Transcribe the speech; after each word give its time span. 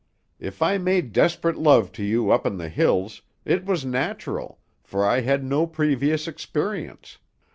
If 0.39 0.63
I 0.63 0.79
made 0.79 1.13
desperate 1.13 1.59
love 1.59 1.91
to 1.91 2.03
you 2.03 2.31
up 2.31 2.47
in 2.47 2.57
the 2.57 2.69
hills, 2.69 3.21
it 3.45 3.65
was 3.65 3.85
natural, 3.85 4.57
for 4.81 5.05
I 5.05 5.21
had 5.21 5.43
no 5.43 5.67
previous 5.67 6.27
experience. 6.27 7.19